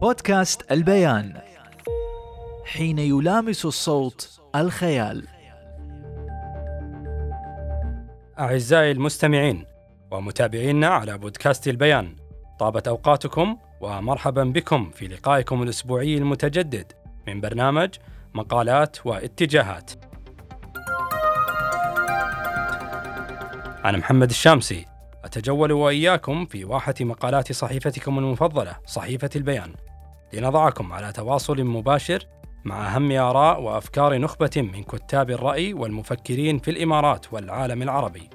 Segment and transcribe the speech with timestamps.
[0.00, 1.40] بودكاست البيان.
[2.64, 5.26] حين يلامس الصوت الخيال.
[8.38, 9.66] أعزائي المستمعين
[10.10, 12.16] ومتابعينا على بودكاست البيان
[12.58, 16.92] طابت أوقاتكم ومرحبا بكم في لقائكم الأسبوعي المتجدد
[17.26, 17.94] من برنامج
[18.34, 19.90] مقالات واتجاهات.
[23.84, 24.86] أنا محمد الشامسي
[25.24, 29.74] أتجول وإياكم في واحة مقالات صحيفتكم المفضلة صحيفة البيان.
[30.32, 32.26] لنضعكم على تواصل مباشر
[32.64, 38.30] مع أهم آراء وأفكار نخبة من كتاب الرأي والمفكرين في الإمارات والعالم العربي.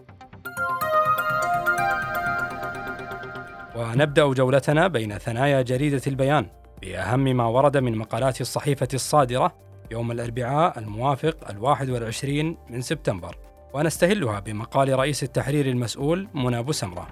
[3.75, 6.45] ونبدأ جولتنا بين ثنايا جريدة البيان
[6.81, 9.55] بأهم ما ورد من مقالات الصحيفة الصادرة
[9.91, 13.35] يوم الأربعاء الموافق الواحد والعشرين من سبتمبر
[13.73, 17.07] ونستهلها بمقال رئيس التحرير المسؤول منى بوسمرة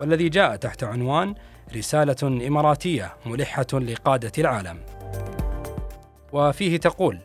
[0.00, 1.34] والذي جاء تحت عنوان
[1.76, 4.78] رسالة إماراتية ملحة لقادة العالم.
[6.32, 7.18] وفيه تقول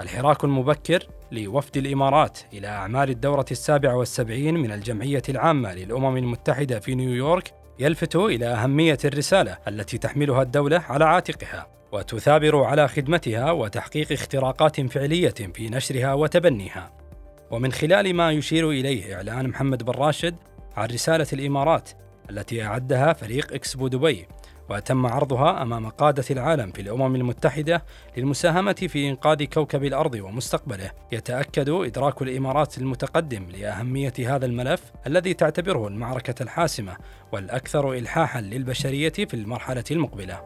[0.00, 6.94] الحراك المبكر لوفد الإمارات إلى أعمال الدورة السابعة والسبعين من الجمعية العامة للأمم المتحدة في
[6.94, 14.80] نيويورك يلفت إلى أهمية الرسالة التي تحملها الدولة على عاتقها وتثابر على خدمتها وتحقيق اختراقات
[14.80, 16.92] فعلية في نشرها وتبنيها.
[17.50, 20.36] ومن خلال ما يشير إليه إعلان محمد بن راشد
[20.76, 21.90] عن رسالة الإمارات
[22.30, 24.26] التي أعدها فريق إكسبو دبي
[24.70, 27.84] وتم عرضها أمام قادة العالم في الأمم المتحدة
[28.16, 30.90] للمساهمة في إنقاذ كوكب الأرض ومستقبله.
[31.12, 36.96] يتأكد إدراك الإمارات المتقدم لأهمية هذا الملف الذي تعتبره المعركة الحاسمة
[37.32, 40.40] والأكثر إلحاحا للبشرية في المرحلة المقبلة.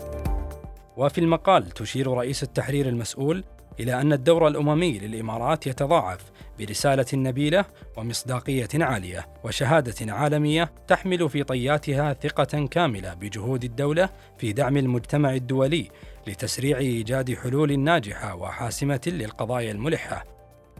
[0.96, 3.44] وفي المقال تشير رئيس التحرير المسؤول
[3.80, 6.20] إلى أن الدور الأممي للإمارات يتضاعف
[6.58, 7.64] برسالة نبيلة
[7.96, 15.88] ومصداقية عالية وشهادة عالمية تحمل في طياتها ثقة كاملة بجهود الدولة في دعم المجتمع الدولي
[16.26, 20.24] لتسريع إيجاد حلول ناجحة وحاسمة للقضايا الملحة.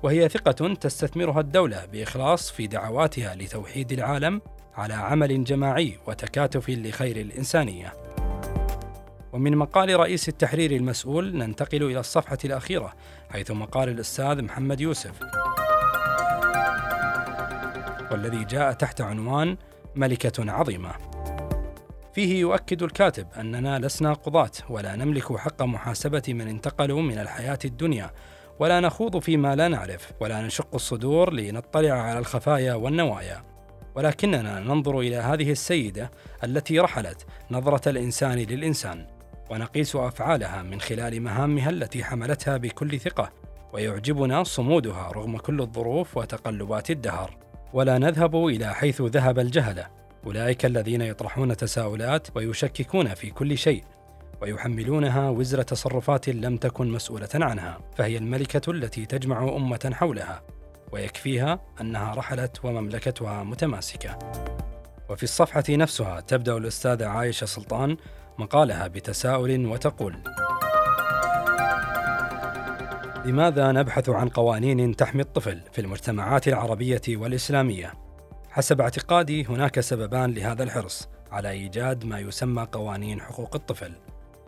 [0.03, 4.41] وهي ثقة تستثمرها الدولة بإخلاص في دعواتها لتوحيد العالم
[4.75, 7.93] على عمل جماعي وتكاتف لخير الإنسانية.
[9.33, 12.93] ومن مقال رئيس التحرير المسؤول ننتقل إلى الصفحة الأخيرة
[13.31, 15.13] حيث مقال الأستاذ محمد يوسف.
[18.13, 19.57] والذي جاء تحت عنوان
[19.95, 20.91] ملكة عظيمة.
[22.13, 28.11] فيه يؤكد الكاتب أننا لسنا قضاة ولا نملك حق محاسبة من انتقلوا من الحياة الدنيا
[28.59, 33.45] ولا نخوض فيما لا نعرف ولا نشق الصدور لنطلع على الخفايا والنوايا.
[33.95, 36.11] ولكننا ننظر إلى هذه السيدة
[36.45, 39.07] التي رحلت نظرة الإنسان للإنسان
[39.51, 43.33] ونقيس أفعالها من خلال مهامها التي حملتها بكل ثقة
[43.73, 47.46] ويعجبنا صمودها رغم كل الظروف وتقلبات الدهر.
[47.73, 49.87] ولا نذهب إلى حيث ذهب الجهله
[50.27, 53.85] أولئك الذين يطرحون تساؤلات ويشككون في كل شيء
[54.43, 60.43] ويحملونها وزر تصرفات لم تكن مسؤولة عنها فهي الملكة التي تجمع أمة حولها
[60.93, 64.19] ويكفيها أنها رحلت ومملكتها متماسكة.
[65.11, 67.97] وفي الصفحة نفسها تبدأ الأستاذة عائشه سلطان
[68.39, 70.17] مقالها بتساؤل وتقول
[73.27, 77.93] لماذا نبحث عن قوانين تحمي الطفل في المجتمعات العربية والإسلامية؟
[78.51, 83.93] حسب اعتقادي هناك سببان لهذا الحرص على إيجاد ما يسمى قوانين حقوق الطفل.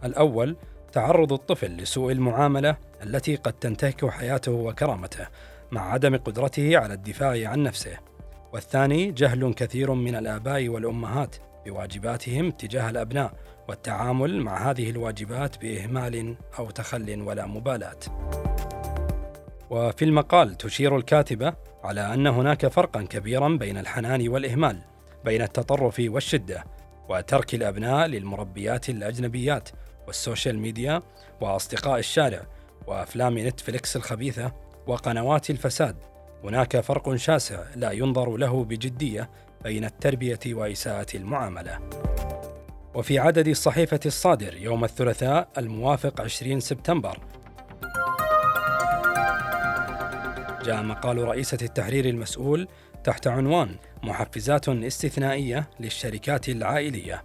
[0.05, 0.57] الأول
[0.93, 5.27] تعرض الطفل لسوء المعاملة التي قد تنتهك حياته وكرامته
[5.73, 7.99] مع عدم قدرته على الدفاع عن نفسه.
[8.53, 13.33] والثاني جهل كثير من الآباء والأمهات بواجباتهم تجاه الأبناء
[13.69, 17.99] والتعامل مع هذه الواجبات بإهمال أو تخل ولا مبالاة.
[19.71, 24.79] وفي المقال تشير الكاتبة على أن هناك فرقا كبيرا بين الحنان والإهمال،
[25.25, 26.65] بين التطرف والشدة،
[27.09, 29.69] وترك الأبناء للمربيات الأجنبيات
[30.07, 31.03] وال social media
[31.41, 32.43] وأصدقاء الشارع
[32.87, 34.53] وأفلام نتفليكس الخبيثة
[34.87, 35.97] وقنوات الفساد.
[36.45, 39.31] هناك فرق شاسع لا ينظر له بجدية
[39.65, 41.79] بين التربية وإساءة المعاملة.
[42.99, 47.19] وفي عدد الصحيفة الصادر يوم الثلاثاء الموافق 20 سبتمبر.
[50.65, 52.69] جاء مقال رئيسة التحرير المسؤول
[53.05, 57.25] تحت عنوان محفزات استثنائية للشركات العائلية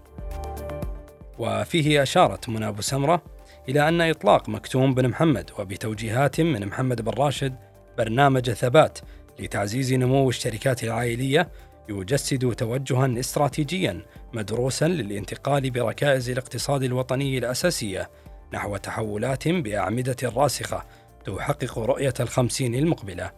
[1.39, 3.23] وفيه أشارت منى أبو سمرة
[3.69, 7.55] إلى أن إطلاق مكتوم بن محمد وبتوجيهات من محمد بن راشد
[7.97, 8.99] برنامج ثبات
[9.39, 11.49] لتعزيز نمو الشركات العائلية
[11.89, 14.01] يجسد توجها استراتيجيا
[14.33, 18.09] مدروسا للانتقال بركائز الاقتصاد الوطني الأساسية
[18.53, 20.83] نحو تحولات بأعمدة راسخة
[21.25, 23.31] تحقق رؤية الخمسين المقبلة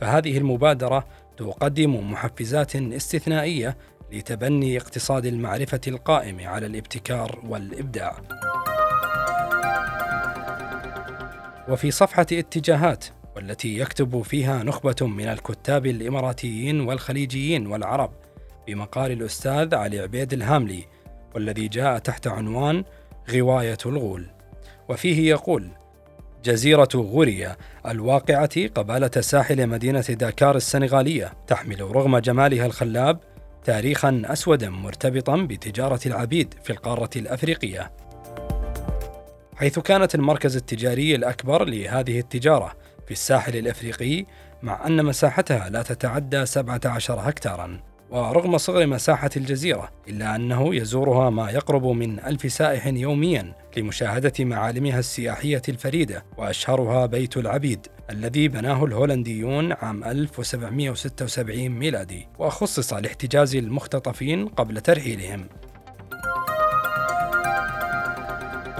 [0.00, 1.06] فهذه المبادرة
[1.36, 3.76] تقدم محفزات استثنائية
[4.12, 8.20] لتبني اقتصاد المعرفة القائم على الابتكار والإبداع.
[11.68, 13.04] وفي صفحة اتجاهات
[13.36, 18.10] والتي يكتب فيها نخبة من الكتاب الإماراتيين والخليجيين والعرب
[18.66, 20.84] بمقال الأستاذ علي عبيد الهاملي
[21.34, 22.84] والذي جاء تحت عنوان
[23.30, 24.26] غواية الغول.
[24.88, 25.68] وفيه يقول
[26.44, 27.56] جزيرة غوريا
[27.86, 33.18] الواقعة قبالة ساحل مدينة داكار السنغالية تحمل رغم جمالها الخلاب
[33.64, 37.92] تاريخا أسودا مرتبطا بتجارة العبيد في القارة الأفريقية.
[39.56, 44.26] حيث كانت المركز التجاري الأكبر لهذه التجارة في الساحل الأفريقي
[44.62, 47.80] مع أن مساحتها لا تتعدى 17 هكتارا.
[48.10, 54.98] ورغم صغر مساحة الجزيرة إلا أنه يزورها ما يقرب من ألف سائح يوميا لمشاهدة معالمها
[54.98, 64.80] السياحية الفريدة وأشهرها بيت العبيد الذي بناه الهولنديون عام 1776 ميلادي وخصص لاحتجاز المختطفين قبل
[64.80, 65.46] ترحيلهم.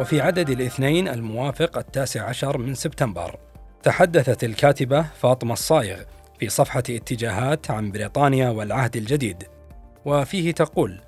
[0.01, 3.39] وفي عدد الاثنين الموافق التاسع عشر من سبتمبر.
[3.87, 5.99] تحدثت الكاتبة فاطمة الصايغ
[6.39, 9.45] في صفحة اتجاهات عن بريطانيا والعهد الجديد
[10.05, 11.01] وفيه تقول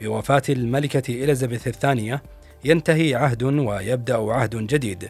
[0.00, 2.22] بوفاة الملكة إليزابيث الثانية
[2.64, 5.08] ينتهي عهد ويبدأ عهد جديد.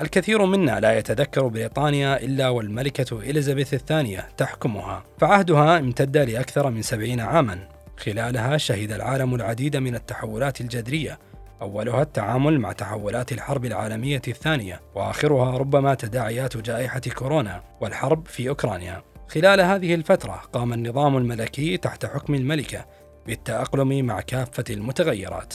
[0.00, 5.04] الكثير منا لا يتذكر بريطانيا إلا والملكة إليزابيث الثانية تحكمها.
[5.18, 7.68] فعهدها امتد لأكثر من سبعين عاما.
[7.96, 11.18] خلالها شهد العالم العديد من التحولات الجذرية
[11.62, 19.02] أولها التعامل مع تحولات الحرب العالمية الثانية وآخرها ربما تداعيات جائحة كورونا والحرب في أوكرانيا.
[19.28, 22.86] خلال هذه الفترة قام النظام الملكي تحت حكم الملكة
[23.26, 25.54] بالتأقلم مع كافة المتغيرات.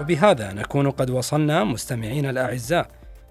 [0.00, 2.88] وبهذا نكون قد وصلنا مستمعينا الأعزاء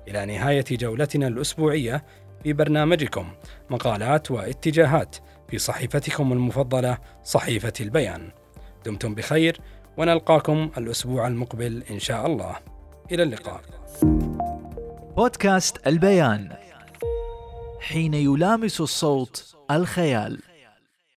[0.08, 2.04] إلى نهاية جولتنا الأسبوعية
[2.44, 3.28] في برنامجكم
[3.70, 5.16] مقالات واتجاهات.
[5.54, 8.32] في صحيفتكم المفضلة صحيفة البيان.
[8.86, 9.62] دمتم بخير
[9.98, 12.56] ونلقاكم الأسبوع المقبل إن شاء الله.
[13.12, 13.62] إلى اللقاء.
[15.18, 16.56] بودكاست البيان.
[17.80, 20.40] حين يلامس الصوت الخيال.